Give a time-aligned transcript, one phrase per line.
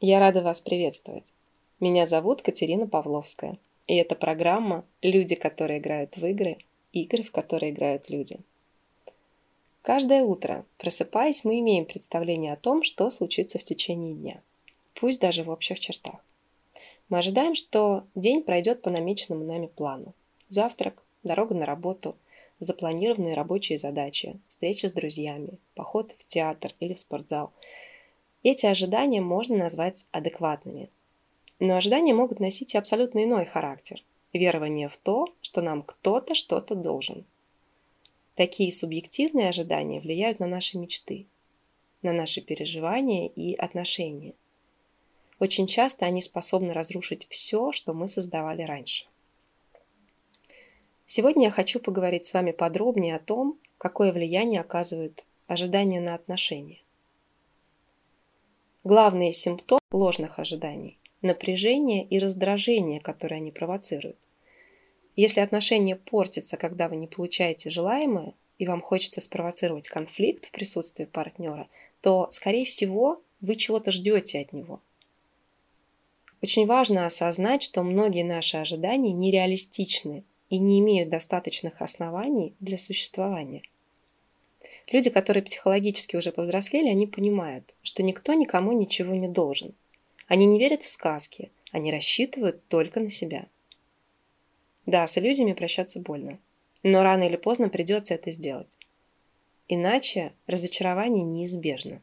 [0.00, 1.32] Я рада вас приветствовать.
[1.80, 6.58] Меня зовут Катерина Павловская, и это программа «Люди, которые играют в игры,
[6.92, 8.36] игры, в которые играют люди».
[9.80, 14.42] Каждое утро, просыпаясь, мы имеем представление о том, что случится в течение дня,
[14.94, 16.22] пусть даже в общих чертах.
[17.08, 20.12] Мы ожидаем, что день пройдет по намеченному нами плану.
[20.50, 22.16] Завтрак, дорога на работу,
[22.60, 27.50] запланированные рабочие задачи, встреча с друзьями, поход в театр или в спортзал.
[28.48, 30.88] Эти ожидания можно назвать адекватными.
[31.58, 36.76] Но ожидания могут носить и абсолютно иной характер– верование в то, что нам кто-то что-то
[36.76, 37.24] должен.
[38.36, 41.26] Такие субъективные ожидания влияют на наши мечты,
[42.02, 44.34] на наши переживания и отношения.
[45.40, 49.06] Очень часто они способны разрушить все, что мы создавали раньше.
[51.04, 56.78] Сегодня я хочу поговорить с вами подробнее о том, какое влияние оказывают ожидания на отношения.
[58.86, 64.16] Главные симптомы ложных ожиданий– напряжение и раздражение, которые они провоцируют.
[65.16, 71.04] Если отношения портятся, когда вы не получаете желаемое, и вам хочется спровоцировать конфликт в присутствии
[71.04, 71.66] партнера,
[72.00, 74.80] то, скорее всего, вы чего-то ждете от него.
[76.40, 83.62] Очень важно осознать, что многие наши ожидания нереалистичны и не имеют достаточных оснований для существования.
[84.90, 89.74] Люди, которые психологически уже повзрослели, они понимают, что никто никому ничего не должен.
[90.28, 93.46] Они не верят в сказки, они рассчитывают только на себя.
[94.86, 96.38] Да, с иллюзиями прощаться больно,
[96.82, 98.76] но рано или поздно придется это сделать.
[99.68, 102.00] Иначе разочарование неизбежно.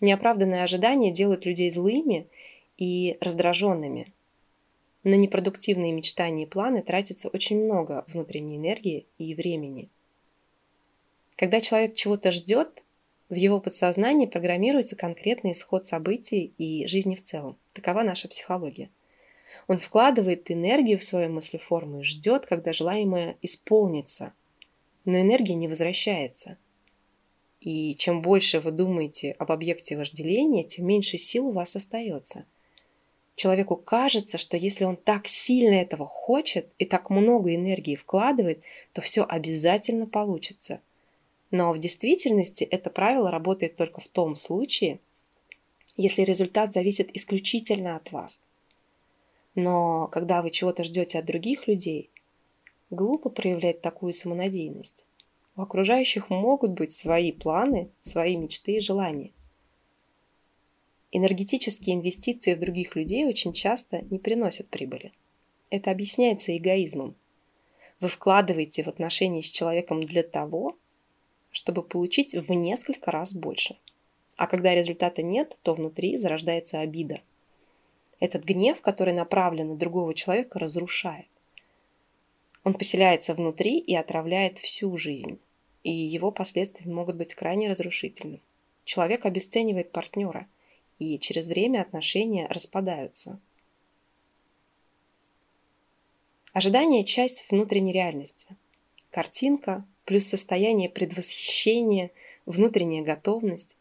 [0.00, 2.26] Неоправданные ожидания делают людей злыми
[2.78, 4.12] и раздраженными,
[5.06, 9.88] на непродуктивные мечтания и планы тратится очень много внутренней энергии и времени.
[11.36, 12.82] Когда человек чего-то ждет,
[13.28, 17.56] в его подсознании программируется конкретный исход событий и жизни в целом.
[17.72, 18.90] Такова наша психология.
[19.68, 24.32] Он вкладывает энергию в свою мыслеформу и ждет, когда желаемое исполнится.
[25.04, 26.56] Но энергия не возвращается.
[27.60, 32.44] И чем больше вы думаете об объекте вожделения, тем меньше сил у вас остается–
[33.36, 38.62] Человеку кажется, что если он так сильно этого хочет и так много энергии вкладывает,
[38.94, 40.80] то все обязательно получится.
[41.56, 45.00] Но в действительности это правило работает только в том случае,
[45.96, 48.42] если результат зависит исключительно от вас.
[49.54, 52.10] Но когда вы чего-то ждете от других людей,
[52.90, 55.06] глупо проявлять такую самонадеянность.
[55.56, 59.30] У окружающих могут быть свои планы, свои мечты и желания.
[61.10, 65.10] Энергетические инвестиции в других людей очень часто не приносят прибыли.
[65.70, 67.14] Это объясняется эгоизмом.
[68.00, 70.76] Вы вкладываете в отношения с человеком для того,
[71.56, 73.76] чтобы получить в несколько раз больше.
[74.36, 77.20] А когда результата нет, то внутри зарождается обида.
[78.20, 81.26] Этот гнев, который направлен на другого человека, разрушает.
[82.64, 85.38] Он поселяется внутри и отравляет всю жизнь.
[85.82, 88.40] И его последствия могут быть крайне разрушительны.
[88.84, 90.46] Человек обесценивает партнера–
[90.98, 93.38] и через время отношения распадаются.
[96.52, 98.56] Ожидание– часть внутренней реальности.
[99.10, 102.10] Картинка плюс состояние предвосхищения,
[102.46, 103.76] внутренняя готовность,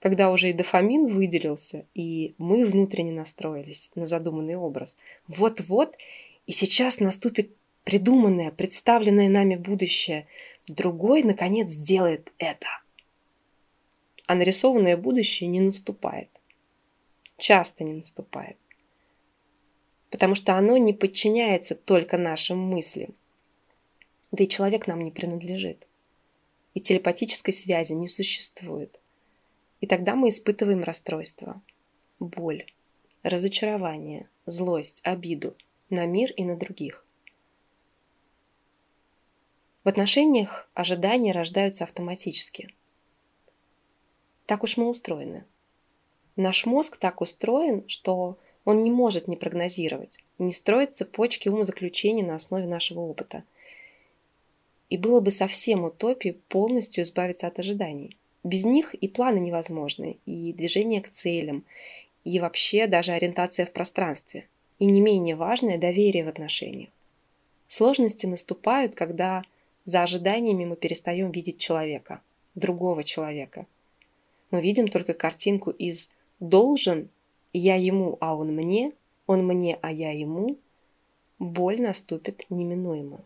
[0.00, 4.96] когда уже и дофамин выделился, и мы внутренне настроились на задуманный образ.
[5.28, 5.96] Вот-вот,
[6.46, 7.52] и сейчас наступит
[7.84, 10.26] придуманное, представленное нами будущее.
[10.66, 12.66] Другой, наконец, сделает это.
[14.26, 16.28] А нарисованное будущее не наступает
[17.38, 18.58] часто не наступает.
[20.10, 23.14] Потому что оно не подчиняется только нашим мыслям.
[24.30, 25.86] Да и человек нам не принадлежит.
[26.74, 29.00] И телепатической связи не существует.
[29.80, 31.60] И тогда мы испытываем расстройство,
[32.20, 32.66] боль,
[33.22, 35.56] разочарование, злость, обиду
[35.90, 37.04] на мир и на других.
[39.84, 42.74] В отношениях ожидания рождаются автоматически.
[44.46, 45.44] Так уж мы устроены–
[46.38, 52.36] Наш мозг так устроен, что он не может не прогнозировать, не строить цепочки умозаключений на
[52.36, 53.42] основе нашего опыта.
[54.90, 58.16] И было бы совсем утопией полностью избавиться от ожиданий.
[58.44, 61.64] Без них и планы невозможны, и движение к целям,
[62.24, 64.46] и вообще даже ориентация в пространстве.
[64.78, 66.90] И не менее важное– доверие в отношениях.
[67.66, 69.42] Сложности наступают, когда
[69.84, 72.22] за ожиданиями мы перестаем видеть человека,
[72.54, 73.66] другого человека.
[74.50, 76.08] Мы видим только картинку из
[76.40, 77.08] должен,
[77.52, 78.92] я ему, а он мне,
[79.26, 80.56] он мне, а я ему,
[81.38, 83.20] боль наступит неминуемо.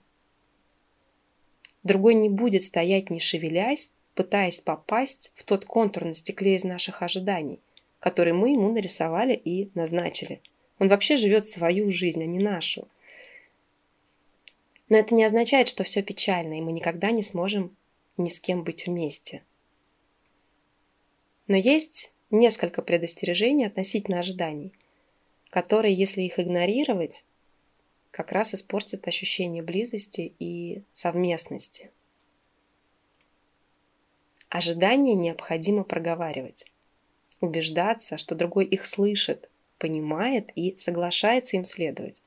[1.83, 7.03] Другой не будет стоять не шевелясь, пытаясь попасть в тот контур на стекле из наших
[7.03, 7.61] ожиданий.
[8.03, 10.41] который мы ему нарисовали и назначили.
[10.81, 12.89] Он вообще живет свою жизнь, а не нашу.
[14.89, 17.77] Но это не означает, что все печально, и мы никогда не сможем
[18.17, 19.45] ни с кем быть вместе.
[21.47, 24.73] Но есть несколько предостережений относительно ожиданий,
[25.51, 27.25] которые, если их игнорировать,
[28.13, 31.91] как раз испортят ощущение близости и совместности.
[34.49, 36.67] Ожидания необходимо проговаривать,
[37.41, 42.23] убеждаться, что другой их слышит, понимает и соглашается им следовать.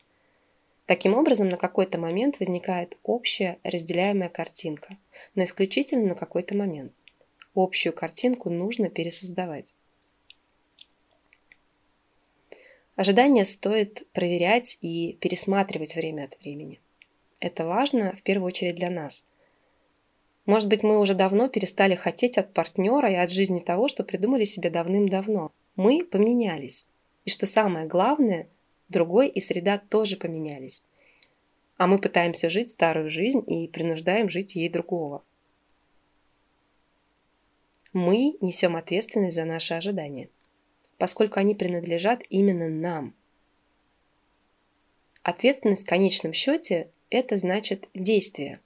[0.88, 4.98] Таким образом, на какой-то момент возникает общая разделяемая картинка,
[5.36, 6.94] но исключительно на какой-то момент.
[7.54, 9.74] Общую картинку нужно пересоздавать.
[12.96, 16.80] Ожидания стоит проверять и пересматривать время от времени.
[17.40, 19.24] Это важно в первую очередь для нас.
[20.46, 24.46] Может быть, мы уже давно перестали хотеть от партнера и от жизни того, что придумали
[24.46, 25.52] себе давным-давно.
[25.76, 26.86] Мы поменялись.
[27.26, 28.48] И что самое главное,
[28.88, 30.84] другой и среда тоже поменялись.
[31.78, 35.24] А мы пытаемся жить старую жизнь и принуждаем жить ей другого.
[37.92, 40.30] Мы несем ответственность за наши ожидания,
[40.98, 43.14] поскольку они принадлежат именно нам.
[45.24, 48.60] Ответственность в конечном счете– это значит действие.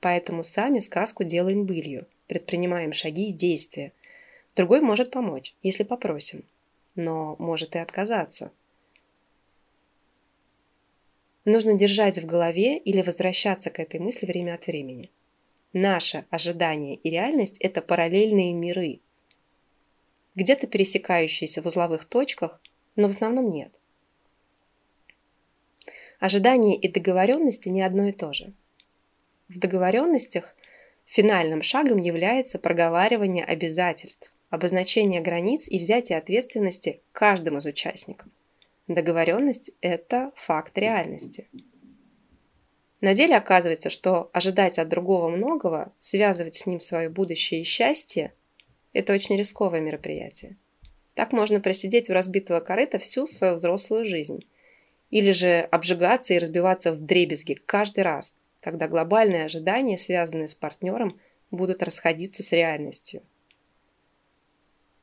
[0.00, 3.92] Поэтому сами сказку делаем былью, предпринимаем шаги и действия.
[4.56, 6.44] Другой может помочь, если попросим,
[6.94, 8.50] но может и отказаться–
[11.44, 15.10] Нужно держать в голове или возвращаться к этой мысли время от времени.
[15.72, 19.00] Наше ожидание и реальность– это параллельные миры,
[20.34, 22.60] где-то пересекающиеся в узловых точках,
[22.96, 23.72] но в основном нет.
[26.20, 28.52] Ожидание и договоренности не одно и то же.
[29.48, 30.54] В договоренностях
[31.04, 38.28] финальным шагом является проговаривание обязательств, обозначение границ и взятие ответственности каждым из участников.
[38.86, 41.48] Договоренность– это факт реальности.
[43.00, 48.32] На деле оказывается, что ожидать от другого многого, связывать с ним свое будущее и счастье–
[48.92, 50.56] это очень рисковое мероприятие.
[51.14, 54.46] Так можно просидеть у разбитого корыта всю свою взрослую жизнь.
[55.10, 61.20] Или же обжигаться и разбиваться в дребезги каждый раз, когда глобальные ожидания, связанные с партнером,
[61.50, 63.22] будут расходиться с реальностью.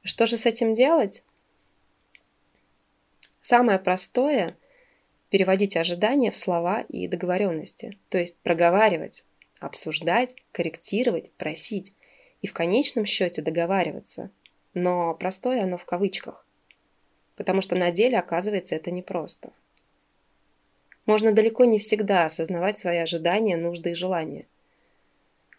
[0.02, 1.24] Что же с этим делать?
[3.42, 4.58] Самое простое–
[5.30, 9.24] переводить ожидания в слова и договоренности, то есть проговаривать,
[9.60, 11.94] обсуждать, корректировать, просить
[12.42, 14.30] и в конечном счете договариваться.
[14.74, 16.46] Но простое оно в кавычках,
[17.36, 19.52] потому что на деле оказывается это непросто.
[21.06, 24.46] Можно далеко не всегда осознавать свои ожидания, нужды и желания.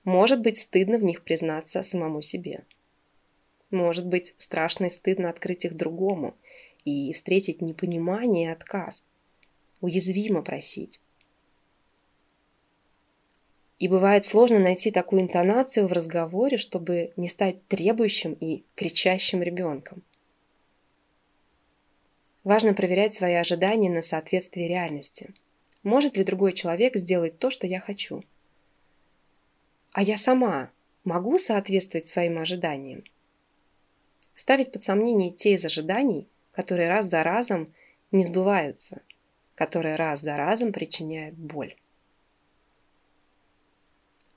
[0.05, 2.65] Может быть стыдно в них признаться самому себе.
[3.71, 6.35] Может быть страшно и стыдно открыть их другому–
[6.85, 9.05] и встретить непонимание и отказ.
[9.81, 11.00] Уязвимо просить.
[13.81, 20.03] И бывает сложно найти такую интонацию в разговоре, чтобы не стать требующим и кричащим ребенком.
[22.44, 25.32] Важно проверять свои ожидания на соответствие реальности.
[25.82, 28.23] Может ли другой человек сделать то, что я хочу?
[29.93, 30.71] А я сама
[31.05, 33.03] могу соответствовать своим ожиданиям?
[34.35, 37.73] Ставить под сомнение те из ожиданий, которые раз за разом
[38.12, 39.00] не сбываются,
[39.54, 41.75] которые раз за разом причиняют боль.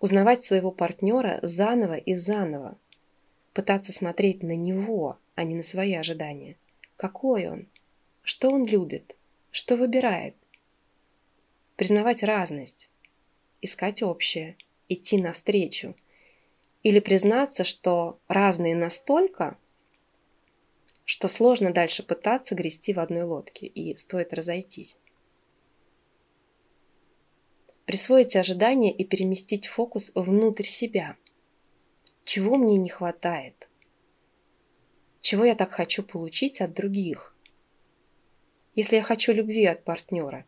[0.03, 2.77] Узнавать своего партнера заново и заново,
[3.53, 6.57] пытаться смотреть на него, а не на свои ожидания.
[6.98, 7.69] Какой он?
[8.22, 9.15] Что он любит?
[9.50, 10.36] Что выбирает?
[11.77, 12.89] Признавать разность,
[13.62, 14.57] искать общее,
[14.89, 15.95] идти навстречу.
[16.83, 19.57] Или признаться, что разные настолько,
[21.05, 24.98] что сложно дальше пытаться грести в одной лодке, и стоит разойтись.
[27.86, 31.18] Присвоить ожидания и переместить фокус внутрь себя.
[32.24, 33.68] Чего мне не хватает?
[35.20, 37.36] Чего я так хочу получить от других?
[38.75, 40.46] Если я хочу любви от партнера,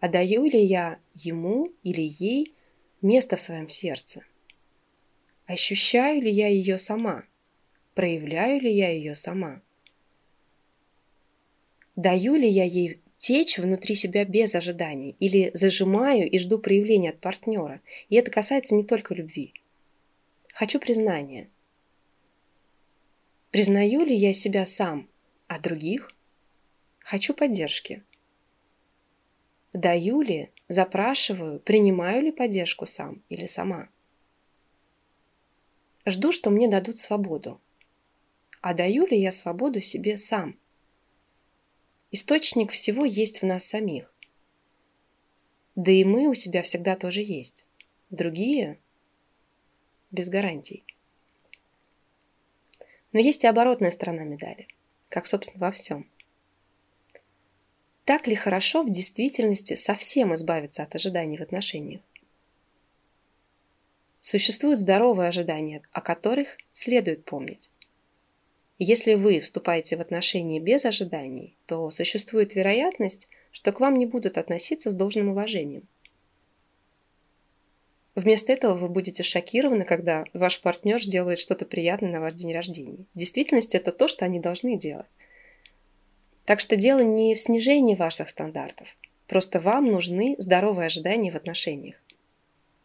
[0.00, 2.54] отдаю ли я ему или ей
[3.02, 4.24] место в своем сердце?
[5.46, 7.24] Ощущаю ли я ее сама?
[7.94, 9.60] Проявляю ли я ее сама?
[11.96, 17.20] Даю ли я ей течь внутри себя без ожиданий или зажимаю и жду проявления от
[17.20, 17.82] партнера.
[18.08, 19.52] И это касается не только любви.
[20.54, 21.50] Хочу признания.
[23.50, 25.06] Признаю ли я себя сам,
[25.48, 26.10] а других?
[27.00, 28.02] Хочу поддержки.
[29.74, 33.90] Даю ли, запрашиваю, принимаю ли поддержку сам или сама?
[36.06, 37.60] Жду, что мне дадут свободу.
[38.62, 40.56] а даю ли я свободу себе сам.
[42.12, 44.12] Источник всего есть в нас самих.
[45.76, 47.64] Да и мы у себя всегда тоже есть.
[48.10, 48.78] Другие
[50.10, 50.82] без гарантий.
[53.12, 54.66] Но есть и оборотная сторона медали,
[55.08, 56.08] как, собственно, во всем.
[58.04, 62.00] Так ли хорошо в действительности совсем избавиться от ожиданий в отношениях?
[64.20, 67.70] Существуют здоровые ожидания, о которых следует помнить.
[68.82, 74.38] Если вы вступаете в отношения без ожиданий, то существует вероятность, что к вам не будут
[74.38, 75.82] относиться с должным уважением.
[78.14, 83.04] Вместо этого вы будете шокированы, когда ваш партнер делает что-то приятное на ваш день рождения.
[83.12, 85.18] В действительности это то, что они должны делать.
[86.46, 88.96] Так что дело не в снижении ваших стандартов.
[89.26, 91.96] Просто вам нужны здоровые ожидания в отношениях.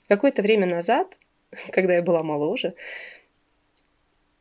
[0.10, 1.18] Какое-то время назад,
[1.72, 2.74] когда я была моложе,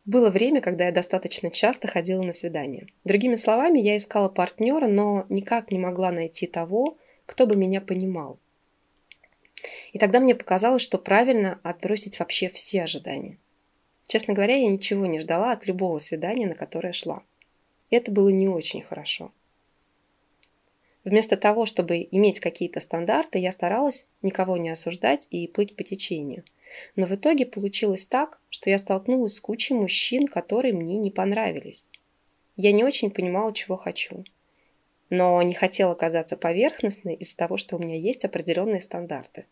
[0.05, 2.89] было время, когда я достаточно часто ходила на свидания.
[3.05, 8.39] Другими словами, я искала партнера, но никак не могла найти того, кто бы меня понимал.
[9.93, 13.39] И тогда мне показалось, что правильно отбросить вообще все ожидания.
[14.07, 17.23] Честно говоря, я ничего не ждала от любого свидания, на которое шла.
[17.89, 19.33] И это было не очень хорошо.
[21.05, 26.45] Вместо того, чтобы иметь какие-то стандарты, я старалась никого не осуждать и плыть по течению–
[26.97, 31.89] но в итоге получилось так, что я столкнулась с кучей мужчин, которые мне не понравились.
[32.55, 34.23] Я не очень понимала, чего хочу.
[35.11, 39.47] Но не хотела казаться поверхностной из-за того, что у меня есть определенные стандарты.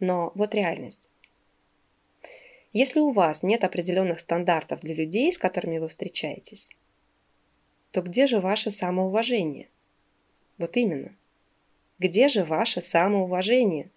[0.00, 1.08] Но вот реальность.
[2.72, 6.70] Если у вас нет определенных стандартов для людей, с которыми вы встречаетесь,
[7.92, 9.68] то где же ваше самоуважение?
[10.58, 11.14] Вот именно.
[12.00, 13.92] Где же ваше самоуважение?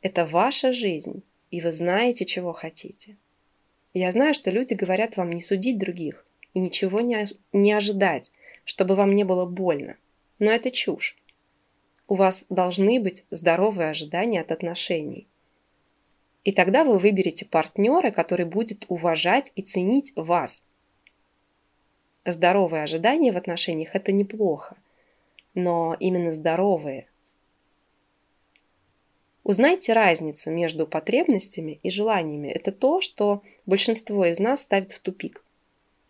[0.00, 3.16] Это ваша жизнь, и вы знаете, чего хотите.
[3.92, 8.32] Я знаю, что люди говорят вам не судить других и ничего не, не ожидать,
[8.64, 9.96] чтобы вам не было больно.
[10.38, 11.14] Но это чушь.
[12.08, 15.28] У вас должны быть здоровые ожидания от отношений.
[16.42, 20.64] И тогда вы выберете партнера, который будет уважать и ценить вас.
[22.24, 24.76] Здоровые ожидания в отношениях– это неплохо.
[25.52, 27.08] Но именно здоровые,
[29.44, 32.48] Узнайте разницу между потребностями и желаниями.
[32.48, 35.44] Это то, что большинство из нас ставит в тупик.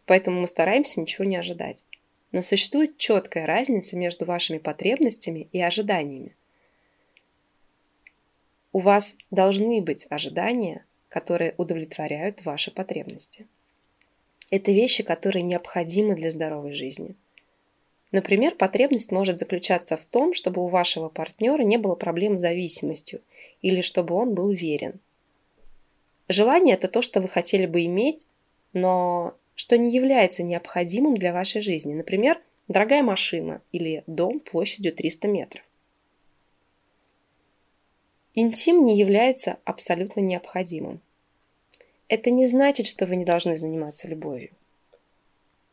[0.04, 1.82] Поэтому мы стараемся ничего не ожидать.
[2.30, 6.34] Но существует четкая разница между вашими потребностями и ожиданиями.
[8.72, 13.46] У вас должны быть ожидания, которые удовлетворяют ваши потребности.
[14.50, 17.14] Это вещи, которые необходимы для здоровой жизни.
[18.12, 23.22] Например, потребность может заключаться в том, чтобы у вашего партнера не было проблем с зависимостью
[23.62, 25.00] или чтобы он был верен.
[26.28, 28.26] Желание– это то, что вы хотели бы иметь,
[28.74, 31.94] но что не является необходимым для вашей жизни.
[31.94, 35.64] Например, дорогая машина или дом площадью 300 метров.
[38.34, 41.00] Интим не является абсолютно необходимым.
[42.08, 44.50] Это не значит, что вы не должны заниматься любовью.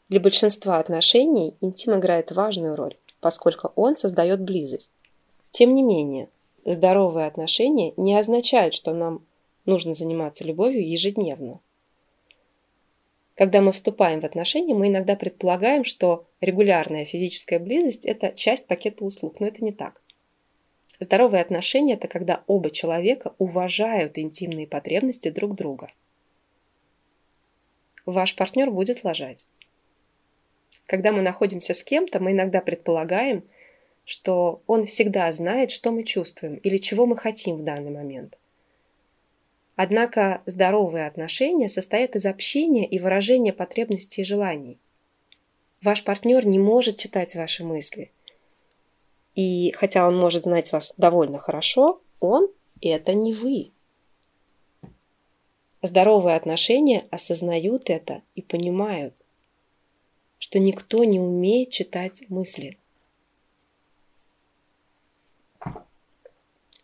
[0.10, 4.92] Для большинства отношений интим играет важную роль, поскольку он создает близость.
[5.52, 6.30] Тем не менее,
[6.66, 9.24] здоровые отношения не означают, что нам
[9.66, 11.60] нужно заниматься любовью ежедневно.
[13.36, 19.06] Когда мы вступаем в отношения, мы иногда предполагаем, что регулярная физическая близость– это часть пакета
[19.06, 20.02] услуг, но это не так.
[21.00, 25.92] Здоровые отношения– это когда оба человека уважают интимные потребности друг друга.
[28.08, 29.46] Ваш партнер будет лажать.
[30.90, 33.44] Когда мы находимся с кем-то, мы иногда предполагаем,
[34.06, 38.40] что он всегда знает, что мы чувствуем или чего мы хотим в данный момент.
[39.76, 44.80] Однако здоровые отношения состоят из общения и выражения потребностей и желаний.
[45.84, 48.10] Ваш партнер не может читать ваши мысли.
[49.36, 52.50] И хотя он может знать вас довольно хорошо, он–
[52.82, 53.70] это не вы.
[55.84, 59.14] Здоровые отношения осознают это и понимают–
[60.40, 62.78] что никто не умеет читать мысли.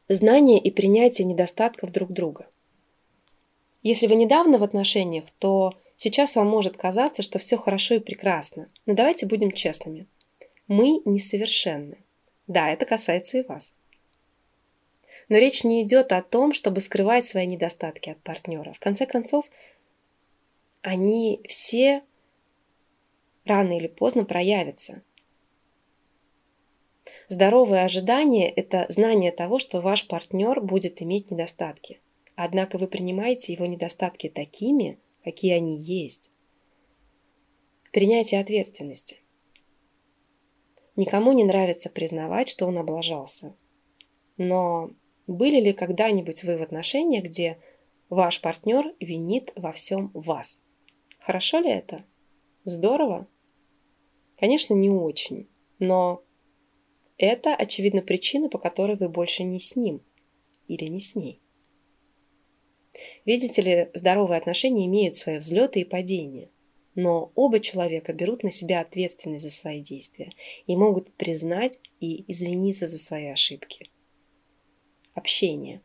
[0.07, 2.47] Знание и принятие недостатков друг друга.
[3.81, 8.69] Если вы недавно в отношениях, то сейчас вам может казаться, что все хорошо и прекрасно.
[8.85, 10.05] Но давайте будем честными.
[10.67, 11.97] Мы несовершенны.
[12.47, 13.73] Да, это касается и вас.
[15.29, 18.73] Но речь не идет о том, чтобы скрывать свои недостатки от партнера.
[18.73, 19.49] В конце концов,
[20.81, 22.03] они все
[23.45, 25.01] рано или поздно проявится.
[27.27, 31.99] Здоровое ожидание– это знание того, что ваш партнер будет иметь недостатки.
[32.35, 36.31] Однако вы принимаете его недостатки такими, какие они есть.
[37.91, 39.21] Принятие ответственности.
[40.95, 43.55] Никому не нравится признавать, что он облажался.
[44.37, 44.91] Но
[45.27, 47.57] были ли когда-нибудь вы в отношениях, где
[48.09, 50.61] ваш партнер винит во всем вас?
[51.19, 52.03] Хорошо ли это?
[52.65, 53.27] Здорово?
[54.37, 55.47] Конечно, не очень,
[55.79, 56.21] но
[57.17, 60.01] это, очевидно, причина, по которой вы больше не с ним
[60.67, 61.41] или не с ней.
[63.25, 66.49] Видите ли, здоровые отношения имеют свои взлеты и падения,
[66.95, 70.31] но оба человека берут на себя ответственность за свои действия
[70.65, 73.89] и могут признать и извиниться за свои ошибки.
[75.13, 75.81] Общение.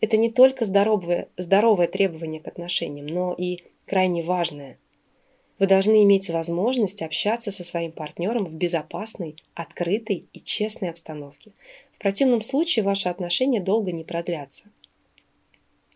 [0.00, 4.78] Это не только здоровое, здоровое требование к отношениям, но и крайне важное–
[5.60, 11.52] вы должны иметь возможность общаться со своим партнером в безопасной, открытой и честной обстановке.
[11.92, 14.64] В противном случае ваши отношения долго не продлятся.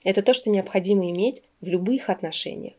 [0.05, 2.75] Это то, что необходимо иметь в любых отношениях.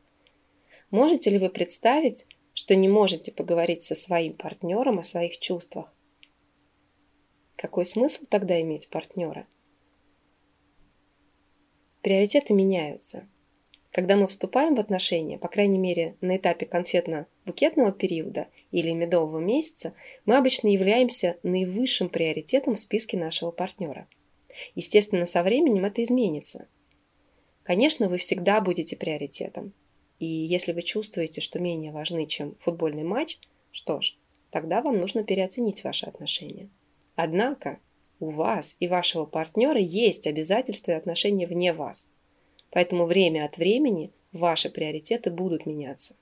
[0.92, 5.92] Можете ли вы представить, что не можете поговорить со своим партнером о своих чувствах?
[7.56, 9.48] Какой смысл тогда иметь партнера?
[12.04, 13.28] Приоритеты меняются.
[13.96, 19.94] Когда мы вступаем в отношения, по крайней мере на этапе конфетно-букетного периода или медового месяца,
[20.26, 24.06] мы обычно являемся наивысшим приоритетом в списке нашего партнера.
[24.76, 26.68] Естественно, со временем это изменится.
[27.64, 29.72] Конечно, вы всегда будете приоритетом.
[30.20, 33.40] И если вы чувствуете, что менее важны, чем футбольный матч,
[33.72, 34.18] что ж,
[34.52, 36.68] тогда вам нужно переоценить ваши отношения.
[37.16, 37.80] Однако
[38.20, 42.10] у вас и вашего партнера есть обязательства и отношения вне вас–
[42.72, 46.16] Поэтому время от времени ваши приоритеты будут меняться.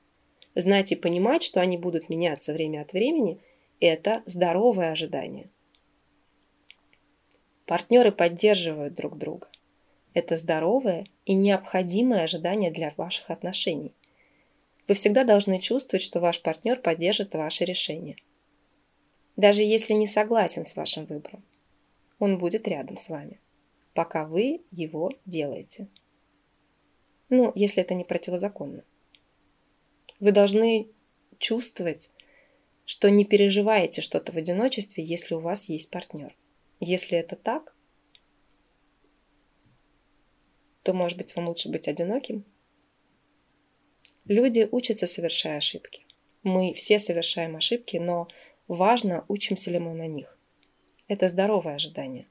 [0.56, 3.40] Знать и понимать, что они будут меняться время от времени–
[3.80, 5.50] это здоровое ожидание.
[7.66, 9.48] Партнеры поддерживают друг друга.
[10.14, 13.94] Это здоровое и необходимое ожидание для ваших отношений.
[14.88, 18.18] Вы всегда должны чувствовать, что ваш партнер поддержит ваше решение.
[19.36, 21.44] Даже если не согласен с вашим выбором,
[22.20, 23.40] он будет рядом с вами,
[23.94, 25.88] пока вы его делаете.
[27.36, 28.84] Ну, если это не противозаконно.
[30.20, 30.92] Вы должны
[31.40, 32.12] чувствовать,
[32.86, 36.38] что не переживаете что-то в одиночестве, если у вас есть партнер.
[36.80, 37.76] Если это так,
[40.84, 42.46] то, может быть, вам лучше быть одиноким.
[44.26, 46.06] Люди учатся, совершая ошибки.
[46.44, 48.28] Мы все совершаем ошибки, но
[48.68, 50.38] важно, учимся ли мы на них.
[51.08, 52.28] Это здоровое ожидание.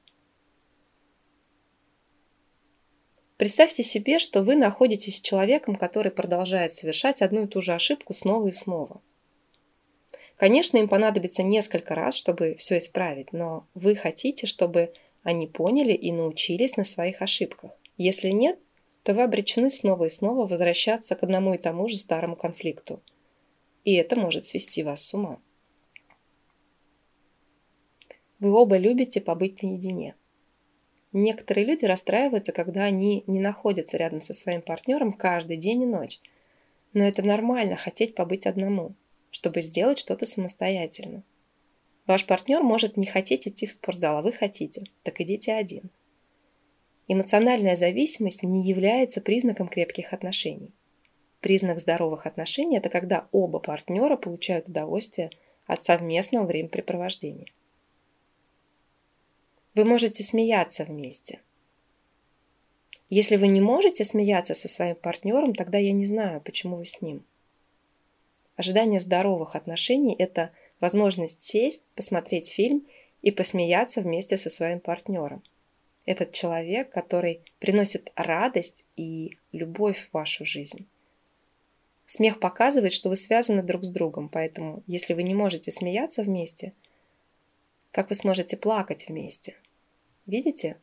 [3.37, 8.13] Представьте себе, что вы находитесь с человеком, который продолжает совершать одну и ту же ошибку
[8.13, 9.01] снова и снова.
[10.35, 14.93] Конечно, им понадобится несколько раз, чтобы все исправить, но вы хотите, чтобы
[15.23, 17.71] они поняли и научились на своих ошибках.
[17.97, 18.59] Если нет,
[19.03, 23.01] то вы обречены снова и снова возвращаться к одному и тому же старому конфликту.
[23.83, 25.39] И это может свести вас с ума.
[28.39, 30.15] Вы оба любите побыть наедине.
[31.13, 36.19] Некоторые люди расстраиваются, когда они не находятся рядом со своим партнером каждый день и ночь.
[36.93, 38.95] Но это нормально хотеть побыть одному,
[39.29, 41.23] чтобы сделать что-то самостоятельно.
[42.07, 45.91] Ваш партнер может не хотеть идти в спортзал, а вы хотите, так идите один.
[47.07, 50.71] Эмоциональная зависимость не является признаком крепких отношений.
[51.41, 55.29] Признак здоровых отношений– это когда оба партнера получают удовольствие
[55.67, 57.47] от совместного времяпрепровождения.
[59.75, 61.41] Вы можете смеяться вместе.
[63.09, 67.01] Если вы не можете смеяться со своим партнером, тогда я не знаю, почему вы с
[67.01, 67.23] ним.
[68.55, 72.85] Ожидание здоровых отношений– это возможность сесть, посмотреть фильм
[73.23, 75.41] и посмеяться вместе со своим партнером.
[76.05, 80.85] Этот человек, который приносит радость и любовь в вашу жизнь.
[82.05, 86.73] Смех показывает, что вы связаны друг с другом, поэтому если вы не можете смеяться вместе,
[87.93, 89.55] как вы сможете плакать вместе?
[90.25, 90.77] Видите?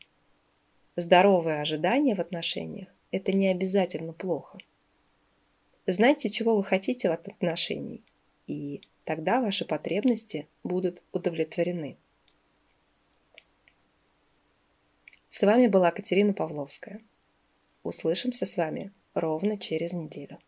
[0.95, 4.59] Здоровые ожидания в отношениях– это не обязательно плохо.
[5.85, 8.01] Знайте, чего вы хотите от отношений,
[8.47, 11.97] и тогда ваши потребности будут удовлетворены.
[15.27, 17.01] С вами была Катерина Павловская.
[17.83, 20.39] Услышимся с вами ровно через неделю.